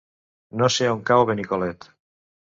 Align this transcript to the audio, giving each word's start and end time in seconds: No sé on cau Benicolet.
No 0.61 0.69
sé 0.75 0.87
on 0.93 1.03
cau 1.09 1.25
Benicolet. 1.31 1.85